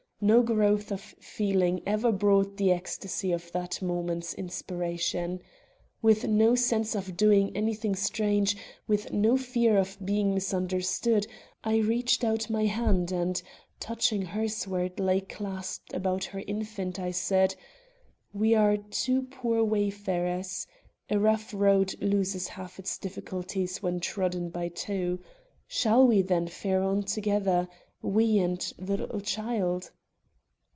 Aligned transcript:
No 0.23 0.43
growth 0.43 0.91
of 0.91 1.01
feeling 1.01 1.81
ever 1.87 2.11
brought 2.11 2.55
the 2.57 2.71
ecstasy 2.71 3.31
of 3.31 3.51
that 3.53 3.81
moment's 3.81 4.35
inspiration. 4.35 5.41
With 6.03 6.27
no 6.27 6.53
sense 6.53 6.93
of 6.93 7.17
doing 7.17 7.57
anything 7.57 7.95
strange, 7.95 8.55
with 8.87 9.11
no 9.11 9.35
fear 9.35 9.79
of 9.79 9.97
being 10.05 10.35
misunderstood, 10.35 11.25
I 11.63 11.77
reached 11.77 12.23
out 12.23 12.51
my 12.51 12.65
hand 12.65 13.11
and, 13.11 13.41
touching 13.79 14.21
hers 14.21 14.67
where 14.67 14.83
it 14.83 14.99
lay 14.99 15.21
clasped 15.21 15.91
about 15.91 16.25
her 16.25 16.43
infant, 16.45 16.99
I 16.99 17.09
said: 17.09 17.55
"We 18.31 18.53
are 18.53 18.77
two 18.77 19.23
poor 19.23 19.63
wayfarers. 19.63 20.67
A 21.09 21.17
rough 21.17 21.51
road 21.51 21.95
loses 21.99 22.47
half 22.49 22.77
its 22.77 22.99
difficulties 22.99 23.81
when 23.81 23.99
trodden 23.99 24.49
by 24.51 24.67
two. 24.69 25.17
Shall 25.67 26.05
we, 26.05 26.21
then, 26.21 26.47
fare 26.47 26.83
on 26.83 27.01
together 27.05 27.67
we 28.03 28.37
and 28.37 28.59
the 28.77 28.97
little 28.97 29.21
child?" 29.21 29.89